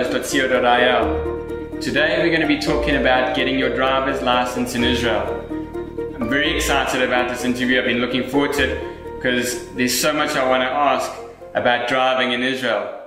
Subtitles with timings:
[0.00, 1.80] anglos.co.il.
[1.80, 5.46] Today we're going to be talking about getting your driver's license in Israel.
[6.14, 7.78] I'm very excited about this interview.
[7.78, 11.10] I've been looking forward to it because there's so much I want to ask
[11.54, 12.98] about driving in Israel.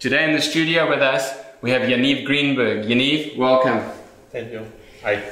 [0.00, 2.86] Today in the studio with us, we have Yaniv Greenberg.
[2.86, 3.80] Yaniv, welcome.
[4.32, 4.66] Thank you.
[5.02, 5.22] Hi.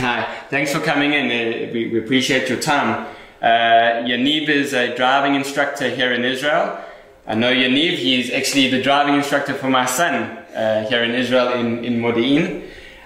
[0.00, 1.26] Hi, thanks for coming in.
[1.26, 3.06] Uh, we, we appreciate your time.
[3.40, 6.84] Uh, Yaniv is a driving instructor here in Israel.
[7.28, 11.52] I know Yaniv, he's actually the driving instructor for my son uh, here in Israel
[11.52, 12.62] in, in Modi'in.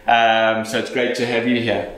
[0.07, 1.93] Um, so it's great to have you here.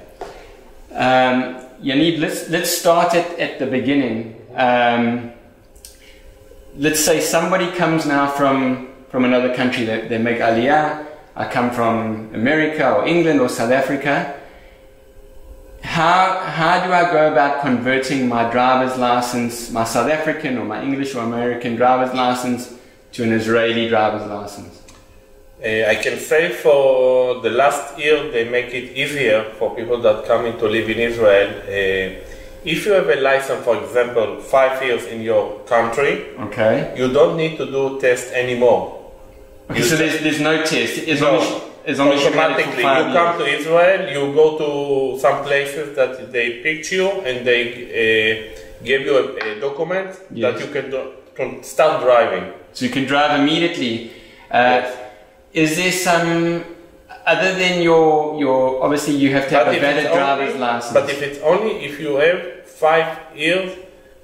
[0.90, 4.40] Um, Yaniv, let's, let's start at, at the beginning.
[4.54, 5.32] Um,
[6.78, 11.06] let's say somebody comes now from, from another country, they, they make Aliyah,
[11.36, 14.40] I come from America or England or South Africa.
[15.84, 20.82] How, how do I go about converting my driver's license, my South African or my
[20.82, 22.72] English or American driver's license,
[23.12, 24.82] to an Israeli driver's license?
[25.62, 30.26] Uh, I can say for the last year they make it easier for people that
[30.26, 31.48] coming to live in Israel.
[31.62, 32.20] Uh,
[32.64, 36.94] if you have a license, for example, five years in your country, Okay.
[36.96, 39.12] you don't need to do test anymore.
[39.70, 41.06] Okay, You so there's, there's no test.
[41.06, 41.32] As No.
[41.32, 44.46] long as, as, long as you've had it Automatically, you come to Israel, you go
[44.62, 47.62] to some places that they picked you and they
[48.54, 49.24] uh, give you a,
[49.56, 50.58] a document Yes.
[50.58, 52.52] that you can, do, can start driving.
[52.72, 54.10] So you can drive immediately.
[54.50, 54.98] Uh, Yes.
[55.52, 56.64] Is there some,
[57.26, 60.60] other than your, your obviously you have to have a if valid it's driver's only-
[60.60, 60.92] license.
[60.92, 63.70] But if it's only if you have five years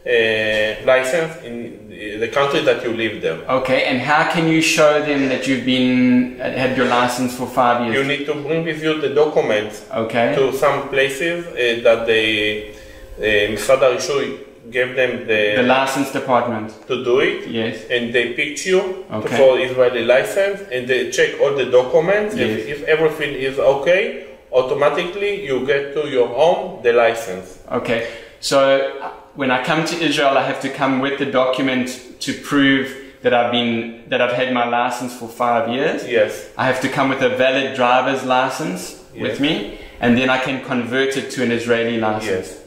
[0.07, 1.89] uh, license in
[2.21, 3.39] the- country that you live there.
[3.59, 7.47] Okay, and how can you show them that you've been uh, had your license for
[7.47, 7.95] five years?
[7.97, 10.35] You need to bring with you the documents Okay.
[10.37, 12.71] to some places uh, that they,
[13.19, 14.39] uh, Misad Arishui
[14.71, 16.69] gave them The the, license department.
[16.87, 17.49] to do it.
[17.49, 17.85] Yes.
[17.91, 19.37] And they picked you Okay.
[19.37, 22.37] for Israeli license and they check all the documents.
[22.37, 22.51] Yes.
[22.61, 27.59] If, if everything is okay, automatically you get to your home the license.
[27.71, 28.07] Okay.
[28.41, 32.33] So uh, when I come to Israel, I have to come with the document to
[32.33, 36.07] prove that I've been that I've had my license for five years.
[36.07, 36.51] Yes.
[36.57, 40.65] I have to come with a valid driver's license with me, and then I can
[40.65, 42.49] convert it to an Israeli license.
[42.49, 42.65] Yes.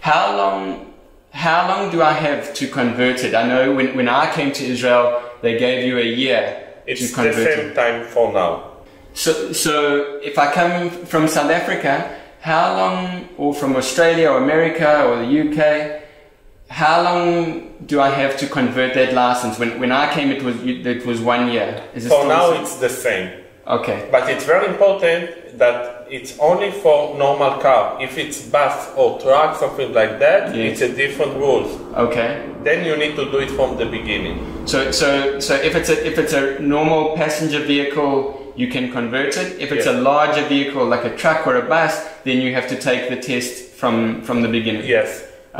[0.00, 0.86] How long?
[1.32, 3.36] How long do I have to convert it?
[3.36, 7.22] I know when, when I came to Israel, they gave you a year It's to
[7.22, 7.74] the same it.
[7.74, 8.72] time for now.
[9.14, 15.04] So, so if I come from South Africa, how long, or from Australia or America
[15.04, 16.02] or the UK,
[16.68, 19.58] how long do I have to convert that license?
[19.58, 21.82] When, when I came, it was it was one year.
[21.94, 23.30] Is For now, it's the same.
[23.66, 24.08] okay.
[24.10, 28.00] But it's very important that it's only for normal car.
[28.00, 30.80] If it's bus or truck, something like that, Yes.
[30.80, 31.70] it's a different rules.
[31.94, 32.30] Okay.
[32.64, 34.66] Then you need to do it from the beginning.
[34.66, 39.32] So, so, so if it's a if it's a normal passenger vehicle, you can convert
[39.42, 39.48] it.
[39.64, 39.96] If it's Yeah.
[39.96, 41.92] a larger vehicle like a truck or a bus,
[42.26, 43.94] then you have to take the test from
[44.26, 44.84] from the beginning.
[44.98, 45.08] Yes.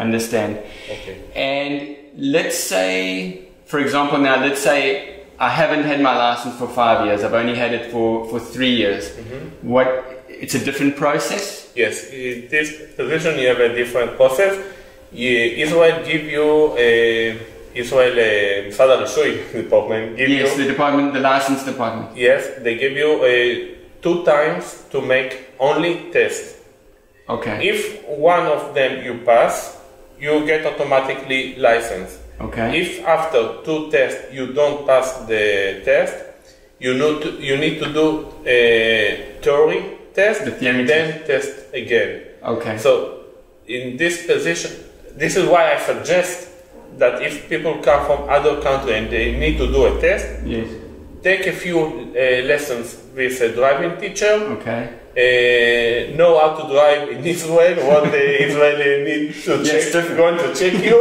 [0.06, 0.52] Understand.
[0.94, 1.16] Okay.
[1.52, 1.74] And
[2.36, 2.92] let's say,
[3.70, 4.80] for example, now let's say
[5.48, 7.18] I haven't had my license for five years.
[7.24, 9.02] I've only had it for, for three years.
[9.10, 9.68] Mm-hmm.
[9.74, 9.88] What?
[10.42, 11.44] It's a different process.
[11.82, 11.94] Yes.
[12.54, 12.68] This
[13.00, 14.52] position, you have a different process.
[15.64, 16.46] Israel give you
[16.90, 16.92] a
[17.74, 22.16] Israel uh, Misad Arishui department give yes, you the department, the license department.
[22.16, 26.56] yes they give you uh, two times to make only test.
[27.28, 27.68] Okay.
[27.68, 29.78] If one of them you pass,
[30.18, 32.18] you get automatically license.
[32.40, 32.80] Okay.
[32.80, 36.16] If after two tests you don't pass the test,
[36.80, 41.72] you need to, you need to do a theory test The theory and then test
[41.72, 42.22] again.
[42.42, 42.78] Okay.
[42.78, 43.24] So
[43.66, 44.72] in this position,
[45.14, 46.49] this is why I suggest
[47.00, 50.68] that if people come from other country and they need to do a test, Yes.
[51.28, 52.20] take a few uh,
[52.52, 52.86] lessons
[53.16, 54.82] with a driving teacher Okay.
[55.24, 60.38] uh, know how to drive in Israel, what the Israeli need to Yes, check, going
[60.44, 61.00] to check you,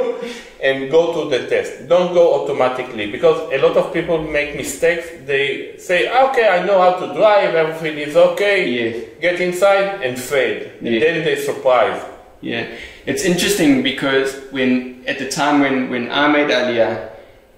[0.68, 1.72] and go to the test.
[1.94, 5.06] Don't go automatically because a lot of people make mistakes.
[5.32, 5.46] They
[5.88, 8.96] say, "Okay, I know how to drive, everything is okay." Yes.
[9.26, 10.58] Get inside and fail,
[10.88, 12.00] and then they surprise.
[12.42, 12.74] Yeah,
[13.06, 17.12] it's interesting because when at the time when when I made Aliyah,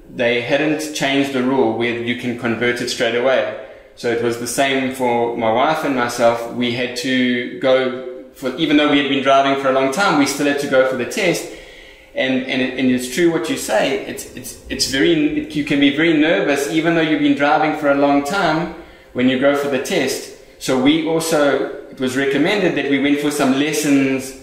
[0.09, 3.67] they hadn't changed the rule where you can convert it straight away.
[3.95, 6.53] So it was the same for my wife and myself.
[6.53, 10.17] We had to go for even though we had been driving for a long time,
[10.17, 11.51] we still had to go for the test.
[12.15, 14.03] And and, it, and it's true what you say.
[14.05, 17.79] It's it's it's very it, you can be very nervous even though you've been driving
[17.79, 18.73] for a long time
[19.13, 20.37] when you go for the test.
[20.57, 24.40] So we also it was recommended that we went for some lessons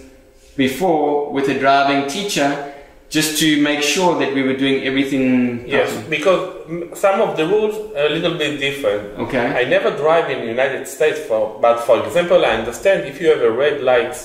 [0.55, 2.73] before with a driving teacher
[3.09, 6.17] just to make sure that we were doing everything Yes, properly.
[6.17, 9.17] because some of the rules are a little bit different.
[9.19, 9.45] Okay.
[9.61, 13.29] I never drive in the United States, for, but for example, I understand if you
[13.29, 14.15] have a red light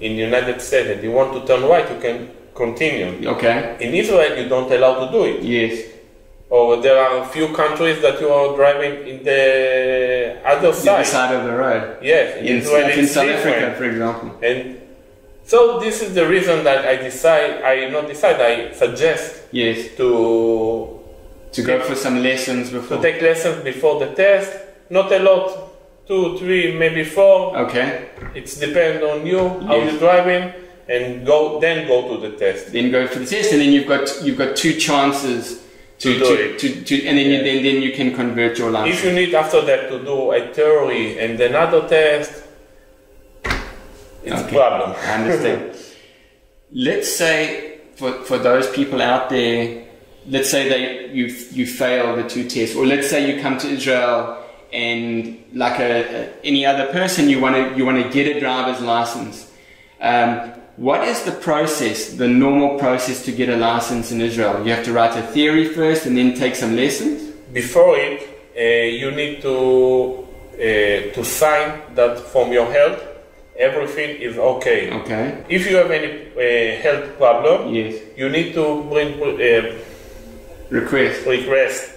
[0.00, 3.28] in the United States and you want to turn right, you can continue.
[3.28, 3.76] Okay.
[3.80, 5.42] In Israel, you don't allow to do it.
[5.42, 5.84] Yes.
[6.48, 11.06] Or there are a few countries that you are driving in the other The side.
[11.06, 11.98] side of the road.
[12.02, 13.28] Yes, in In, Israel like in South.
[13.28, 14.38] Africa, for example.
[14.42, 14.79] And
[15.50, 19.78] so this is the reason that I decide, I not decide, I suggest Yes.
[20.00, 20.08] to
[21.56, 22.96] To go for some lessons before.
[22.96, 24.50] to take lessons before the test.
[24.98, 25.46] Not a lot,
[26.08, 27.38] two, three, maybe four.
[27.64, 27.88] Okay.
[28.38, 29.84] It's depend on you how Yes.
[29.86, 30.44] you're driving,
[30.94, 32.62] and go then go to the test.
[32.72, 35.42] Then go for the test, and then you've got you've got two chances
[36.02, 36.58] to To do to, it.
[36.60, 38.98] to, to and then you, then then you can convert your license.
[38.98, 42.32] If you need after that to do a theory and another test,
[44.24, 44.56] it's Okay.
[44.56, 44.96] a problem.
[44.98, 45.76] I understand.
[46.72, 49.84] let's say for, for those people out there,
[50.28, 53.68] let's say they you you fail the two tests, or let's say you come to
[53.68, 54.36] Israel
[54.72, 55.92] and like a,
[56.28, 59.50] a any other person, you want to you want to get a driver's license.
[60.00, 64.64] Um, what is the process, the normal process to get a license in Israel?
[64.64, 67.34] You have to write a theory first and then take some lessons.
[67.52, 68.22] Before it,
[68.56, 68.60] uh,
[69.02, 73.02] you need to uh, to sign that from your health
[73.60, 74.90] everything is okay.
[75.00, 75.44] Okay.
[75.48, 77.94] If you have any uh, health problem, Yes.
[78.16, 79.76] you need to bring uh,
[80.70, 81.26] Request.
[81.26, 81.92] request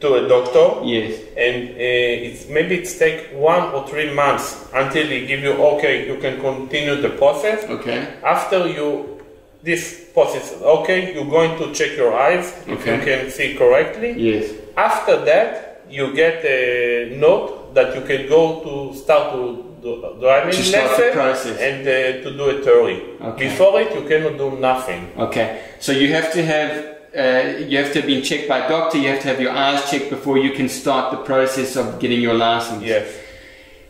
[0.00, 1.18] to a doctor, Yes.
[1.36, 6.06] and uh, it's maybe it's take one or three months until they give you okay,
[6.06, 7.64] you can continue the process.
[7.64, 8.06] Okay.
[8.22, 9.16] After you
[9.62, 12.96] this process is okay, you're going to check your eyes if Okay.
[12.98, 14.12] you can see correctly.
[14.16, 14.52] Yes.
[14.76, 20.52] After that, you get a note that you can go to start to do driving
[20.58, 21.56] To start the lesson process.
[21.68, 21.94] and uh,
[22.24, 22.98] to do a theory.
[23.30, 23.48] Okay.
[23.48, 25.02] Before it, you cannot do nothing.
[25.26, 25.48] Okay,
[25.84, 26.70] so you have to have
[27.16, 28.98] uh, you have to have been checked by a doctor.
[28.98, 32.20] You have to have your eyes checked before you can start the process of getting
[32.20, 32.82] your license.
[32.82, 33.06] Yes,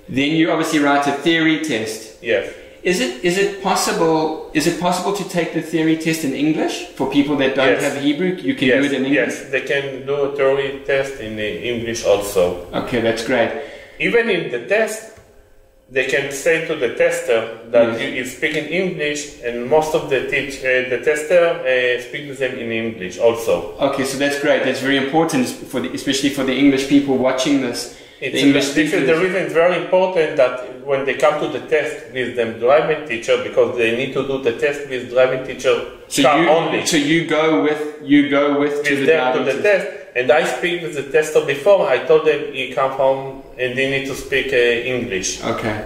[0.09, 2.23] Then you obviously write a theory test.
[2.23, 2.47] yes.
[2.93, 6.75] Is it is it possible is it possible to take the theory test in English
[6.97, 7.83] for people that don't Yes.
[7.83, 8.31] have Hebrew?
[8.49, 9.35] You can yes, do it in English.
[9.35, 12.43] yes, they can do a theory test in uh, English also.
[12.83, 13.51] Okay, that's great.
[13.99, 15.16] Even in the test,
[15.89, 18.01] they can say to the tester that Yes.
[18.03, 22.29] you, you speak in English, and most of the teach uh, the tester uh, speak
[22.29, 23.77] with them in English also.
[23.79, 24.65] Okay, so that's great.
[24.65, 27.97] That's very important for the, especially for the English people watching this.
[28.19, 31.49] It's the English this is the reason it's very important that when they come to
[31.49, 35.47] the test with the driving teacher because they need to do the test with driving
[35.47, 35.75] teacher
[36.09, 39.53] So you only so you go with you go with to with the them to
[39.53, 39.87] the test.
[40.17, 43.91] And I speak with the tester before I told them you come home and they
[43.91, 44.57] need to speak uh,
[44.95, 45.79] English Okay.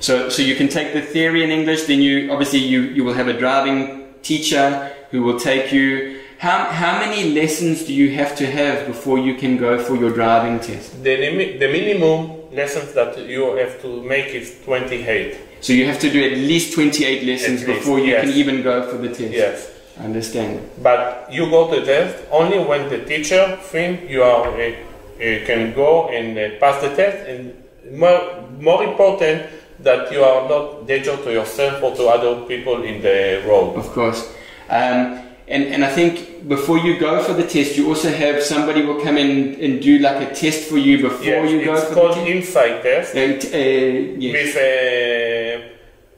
[0.00, 3.14] So, so you can take the theory in English, then you, obviously you, you will
[3.14, 6.20] have a driving teacher who will take you.
[6.38, 10.12] How, how many lessons do you have to have before you can go for your
[10.12, 11.02] driving test?
[11.02, 11.14] the,
[11.58, 16.22] the minimum lessons that you have to make is 28 So you have to do
[16.22, 18.24] at least 28 lessons At least, before you yes.
[18.24, 19.32] can even go for the test.
[19.32, 20.60] yes understand.
[20.82, 25.72] but you go to test only when the teacher think you are uh, uh, can
[25.74, 27.54] go and uh, pass the test and
[27.92, 29.42] more, more important
[29.80, 33.88] that you are not danger to yourself or to other people in the road Of
[33.92, 34.32] course.
[34.70, 38.82] Um, and, and I think before you go for the test, you also have somebody
[38.84, 41.84] will come in and do like a test for you before yes, you go it's
[41.84, 42.30] for called the test.
[42.30, 44.54] inside test t- uh, yes.
[44.56, 44.56] with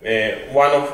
[0.06, 0.84] uh, uh, one of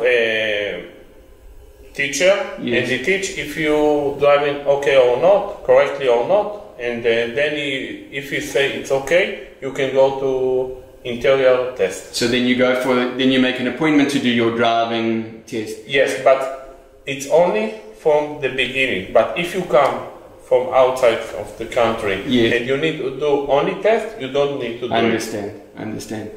[1.94, 2.74] teacher Yes.
[2.78, 6.46] and he teach if you driving okay or not correctly or not
[6.80, 12.14] and uh, then he, if he say it's okay you can go to interior test
[12.14, 15.86] So then you go for then you make an appointment to do your driving test.
[15.86, 20.06] yes but it's only from the beginning but if you come
[20.48, 22.54] from outside of the country Yes.
[22.56, 25.60] and you need to do only test you don't need to do I it understand.
[25.76, 26.30] I understand.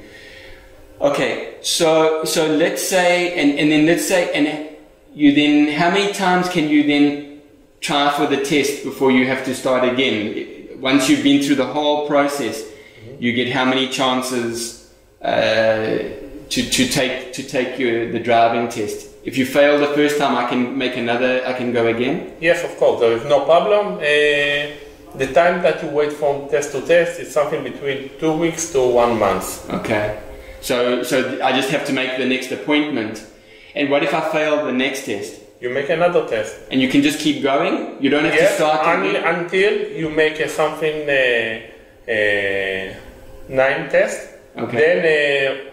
[1.01, 4.64] Okay, so so let's say and, and then let's say and
[5.15, 7.41] you then how many times can you then
[7.79, 10.81] try for the test before you have to start again?
[10.81, 12.63] Once you've been through the whole process,
[13.17, 15.97] you get how many chances uh,
[16.49, 19.07] to, to take to take your, the driving test?
[19.23, 21.41] If you fail the first time, I can make another.
[21.47, 22.33] I can go again.
[22.41, 23.95] Yes, of course, there is no problem.
[23.95, 24.75] Uh,
[25.17, 28.85] the time that you wait from test to test is something between two weeks to
[28.85, 29.67] one month.
[29.69, 30.21] Okay.
[30.61, 33.25] So so I just have to make the next appointment.
[33.75, 35.41] And what if I fail the next test?
[35.61, 36.55] You make another test.
[36.71, 38.01] And you can just keep going.
[38.01, 39.23] You don't have to start un- again.
[39.35, 41.61] until you make something uh,
[42.11, 42.93] uh,
[43.49, 44.29] nine test.
[44.57, 44.77] Okay.
[44.77, 45.71] Then uh,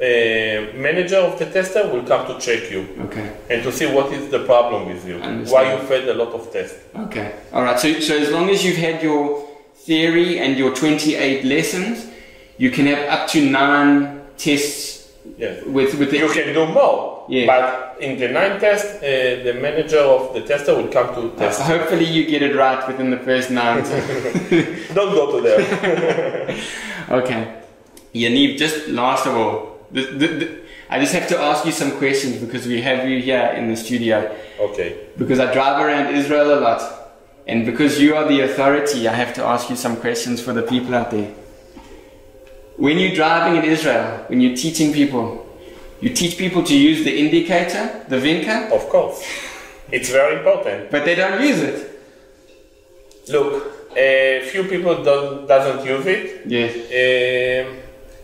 [0.00, 3.30] uh, manager of the tester will come to check you Okay.
[3.50, 5.18] and to see what is the problem with you,
[5.52, 6.78] why you failed a lot of tests.
[6.96, 7.34] Okay.
[7.52, 7.78] All right.
[7.78, 12.06] So, so as long as you've had your theory and your 28 lessons,
[12.56, 14.89] you can have up to nine tests
[15.36, 15.64] Yes.
[15.66, 16.18] with with the.
[16.18, 17.46] You can do more, Yeah.
[17.46, 19.00] but in the ninth test, uh,
[19.44, 21.60] the manager of the tester will come to test.
[21.62, 23.82] Hopefully, you get it right within the first nine.
[24.94, 26.56] Don't go to there.
[27.10, 27.62] okay.
[28.14, 30.58] Yaniv, just last of all, the, the, the,
[30.88, 33.76] I just have to ask you some questions because we have you here in the
[33.76, 34.34] studio.
[34.58, 34.96] okay.
[35.16, 36.82] Because I drive around Israel a lot.
[37.46, 40.62] And because you are the authority, I have to ask you some questions for the
[40.62, 41.32] people out there.
[42.80, 45.46] When you're driving in Israel, when you're teaching people,
[46.00, 49.22] you teach people to use the indicator, the vinca, Of course.
[49.92, 50.90] It's very important.
[50.90, 51.78] but they don't use it.
[53.28, 53.52] Look,
[53.96, 56.22] a few people don't doesn't use it.
[56.46, 56.70] Yes.
[57.66, 57.76] Um,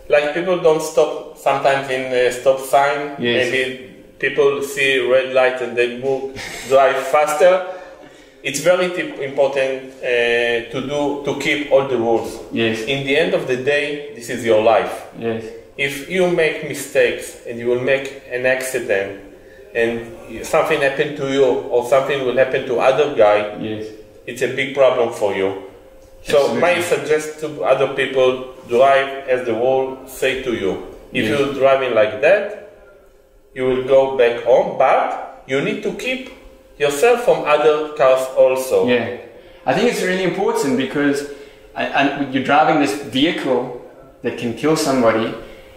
[0.09, 3.01] like people don't stop sometimes in a stop sign.
[3.19, 3.51] Yes.
[3.53, 6.33] Maybe people see red light and they move,
[6.69, 7.53] drive faster.
[8.47, 8.87] It's very
[9.25, 12.31] important uh, to do to keep all the rules.
[12.53, 12.79] Yes.
[12.87, 14.95] In the end of the day, this is your life.
[15.19, 15.43] Yes.
[15.77, 19.11] If you make mistakes and you will make an accident
[19.75, 23.91] and something happen to you or something will happen to other guy, Yes.
[24.31, 25.51] it's a big problem for you.
[26.23, 26.61] So Absolutely.
[26.61, 30.73] my suggest to other people drive as the world say to you.
[31.13, 31.31] If Yes.
[31.35, 32.47] you're driving like that,
[33.59, 36.31] you will go back home, but you need to keep
[36.79, 38.87] yourself from other cars also.
[38.87, 39.19] Yeah.
[39.65, 41.31] I think it's really important because
[41.75, 43.83] I, you're driving this vehicle
[44.23, 45.35] that can kill somebody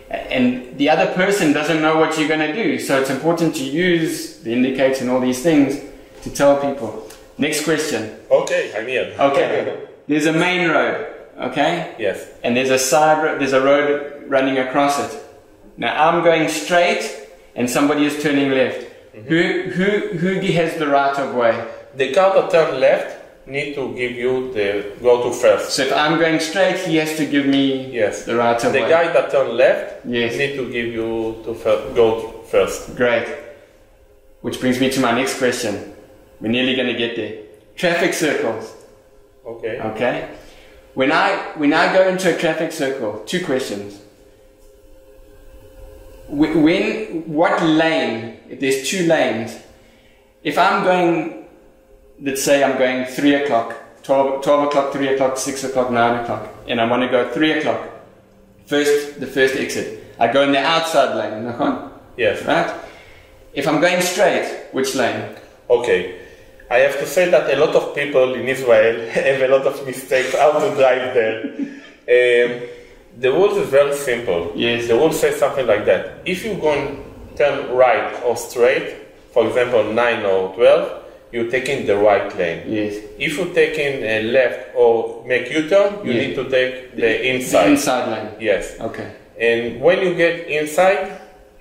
[0.10, 2.80] and the other person doesn't know what you're going to do.
[2.80, 5.80] So it's important to use the indicator and all these things
[6.24, 7.08] to tell people.
[7.38, 8.18] Next question.
[8.32, 9.16] Okay, I'm here.
[9.20, 9.86] Okay.
[10.08, 11.96] There's a main road, okay?
[12.00, 12.28] yes.
[12.44, 15.24] And there's a side road, there's a road running across it.
[15.78, 18.89] Now I'm going straight and somebody is turning left.
[19.16, 19.24] Mhm.
[19.26, 21.68] Who, who, who has the right of way?
[21.96, 23.16] The car that turn left
[23.48, 25.72] need to give you the go to first.
[25.72, 28.24] So if I'm going straight, he has to give me Yes.
[28.26, 28.86] the right of The way.
[28.86, 30.36] The guy that turn left Yes.
[30.38, 31.54] need to give you to
[31.96, 32.96] go first.
[32.96, 33.28] Great.
[34.42, 35.94] Which brings me to my next question.
[36.40, 37.34] We're nearly going to get there.
[37.76, 38.74] Traffic circles.
[39.46, 39.80] Okay.
[39.80, 40.28] Okay.
[40.94, 44.00] When I when I go into a traffic circle, two questions.
[46.28, 48.39] When what lane?
[48.50, 49.58] If there's two lanes,
[50.44, 51.46] if I'm going,
[52.22, 56.50] let's say I'm going three o'clock, 12, 12 o'clock, three o'clock, six o'clock, nine o'clock,
[56.68, 57.88] and I want to go three o'clock.
[58.66, 60.04] First, the first exit.
[60.20, 61.92] I go in the outside lane, nachon?
[62.18, 62.44] Yes.
[62.46, 62.74] right?
[63.54, 65.36] If I'm going straight, which lane?
[65.70, 66.20] Okay.
[66.72, 69.86] I have to say that a lot of people in Israel have a lot of
[69.86, 71.44] mistakes how to drive there.
[72.10, 72.68] Um,
[73.18, 74.52] the rules is very simple.
[74.56, 74.88] Yes.
[74.88, 76.22] The rules say something like that.
[76.26, 77.09] If you go and
[77.40, 78.88] turn right or straight,
[79.34, 82.62] for example, 9 or 12, you're taking the right lane.
[82.68, 82.96] Yes.
[83.18, 86.22] If you're taking a left or make U-turn, you Yeah.
[86.28, 87.70] need to take the The inside.
[87.70, 88.30] inside lane.
[88.40, 88.64] Yes.
[88.90, 89.08] Okay.
[89.40, 91.00] And when you get inside,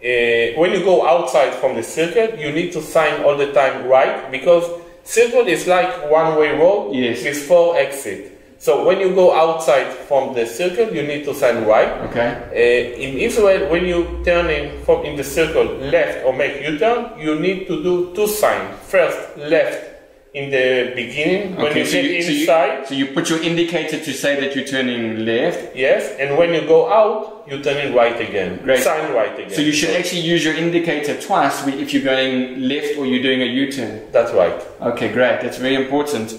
[0.03, 3.87] uh, when you go outside from the circle, you need to sign all the time
[3.97, 4.65] right because
[5.05, 7.23] circle is like one-way road Yes.
[7.25, 8.31] with four exits.
[8.59, 11.89] So when you go outside from the circle, you need to sign right.
[12.11, 12.29] Okay.
[12.51, 17.19] Uh, in Israel, when you turn in from in the circle left or make U-turn,
[17.21, 18.77] you need to do two signs.
[18.83, 19.95] First, left
[20.35, 22.79] in the beginning when Okay, you so get you, so, inside.
[22.81, 25.75] you, so you put your indicator to say that you're turning left.
[25.75, 28.61] Yes, and when you go out, you turn in right again.
[28.63, 28.81] Great.
[28.83, 29.51] Sign right again.
[29.51, 33.41] So you should actually use your indicator twice if you're going left or you're doing
[33.41, 34.11] a U-turn.
[34.13, 34.61] That's right.
[34.83, 35.41] Okay, great.
[35.43, 36.35] That's very important.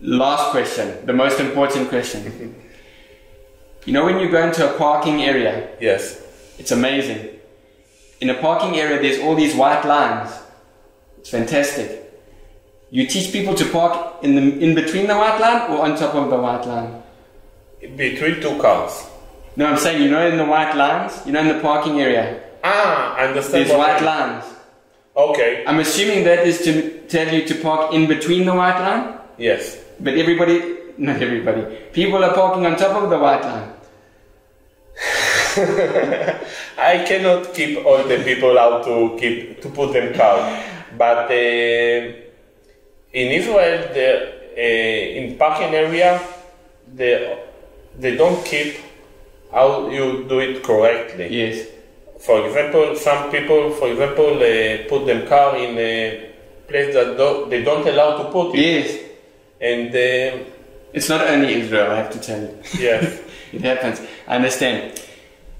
[0.00, 2.54] Last question, the most important question.
[3.84, 6.22] you know when you go into a parking area, Yes.
[6.58, 7.30] it's amazing.
[8.20, 10.30] In a parking area, there's all these white lines.
[11.18, 12.04] It's fantastic.
[12.90, 16.14] You teach people to park in the in between the white line or on top
[16.14, 17.02] of the white line.
[17.80, 19.06] Between two cars.
[19.56, 22.40] No, I'm saying you know in the white lines, you know in the parking area,
[22.64, 23.66] Ah, I understand.
[23.66, 24.44] there's white lines.
[25.16, 25.64] Okay.
[25.66, 29.77] I'm assuming that is to tell you to park in between the white line, Yes.
[30.00, 31.62] But everybody, not everybody,
[31.92, 33.72] people are parking on top of the white line.
[36.78, 40.62] I cannot keep all the people out to keep to put them calm,
[40.96, 42.12] but uh,
[43.12, 46.20] in Israel, the uh, in parking area,
[46.94, 47.38] they
[47.98, 48.76] they don't keep
[49.52, 51.28] how you do it correctly.
[51.30, 51.66] Yes.
[52.20, 56.30] For example, some people, for example, uh, put them car in a
[56.66, 59.07] place that do, they don't allow to put it, Yes.
[59.60, 60.44] And uh,
[60.92, 62.54] It's not only Israel, I have to tell you.
[62.78, 63.20] yes.
[63.52, 64.00] It happens.
[64.26, 65.00] I understand.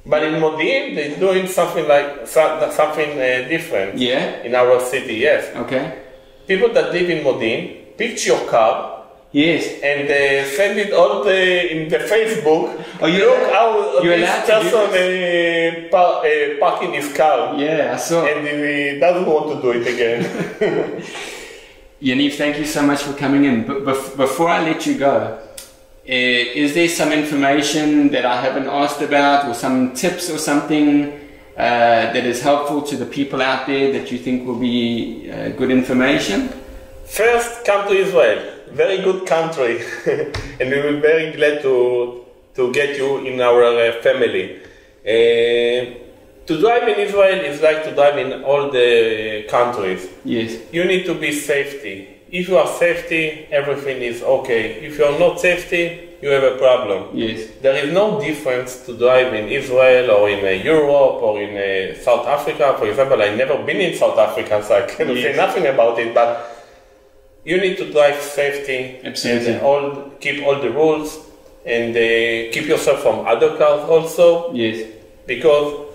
[0.04, 3.96] But in Modi'in, they're doing something like something uh, different.
[3.98, 4.42] Yeah.
[4.46, 5.42] In our city, yes.
[5.56, 5.84] Okay.
[6.46, 8.96] People that live in Modi'in pitch your car
[9.32, 9.64] Yes.
[9.84, 11.40] and uh, send it all the,
[11.72, 12.72] in the Facebook.
[13.02, 17.12] Oh, you- Look how you're this allowed to do person uh, par- uh, parking his
[17.12, 17.54] car.
[17.60, 18.24] Yeah, I saw.
[18.24, 20.20] And he doesn't want to do it again.
[22.00, 23.66] Yaniv, thank you so much for coming in.
[23.66, 25.42] But before I let you go, uh,
[26.06, 31.12] is there some information that I haven't asked about, or some tips or something
[31.56, 35.48] uh, that is helpful to the people out there that you think will be uh,
[35.48, 36.50] good information?
[37.04, 38.48] First, come to Israel.
[38.70, 39.80] Very good country.
[40.60, 42.24] and we will be very glad to,
[42.54, 44.60] to get you in our uh, family.
[45.04, 46.07] Uh,
[46.48, 48.88] to drive in Israel is like to drive in all the
[49.56, 50.02] countries.
[50.24, 50.50] Yes.
[50.72, 51.96] You need to be safety.
[52.30, 54.62] If you are safety, everything is okay.
[54.86, 55.82] If you are not safety,
[56.22, 57.00] you have a problem.
[57.14, 57.38] Yes.
[57.62, 61.94] There is no difference to drive in Israel or in uh, Europe or in uh,
[62.06, 62.74] South Africa.
[62.78, 66.14] For example, I've never been in South Africa, so I cannot say nothing about it.
[66.14, 66.30] But
[67.44, 69.52] you need to drive safety Absolutely.
[69.52, 71.18] and all keep all the rules
[71.66, 74.86] and uh, keep yourself from other cars also Yes.
[75.26, 75.87] because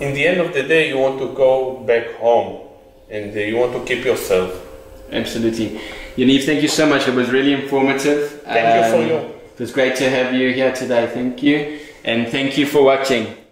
[0.00, 2.60] in the end of the day you want to go back home
[3.10, 4.50] and uh, you want to keep yourself.
[5.12, 5.80] Absolutely.
[6.16, 7.06] Yaniv, thank you so much.
[7.06, 8.42] It was really informative.
[8.42, 9.16] Thank you for Um, you.
[9.54, 11.06] It was great to have you here today.
[11.06, 11.78] Thank you.
[12.04, 13.45] And thank you for watching.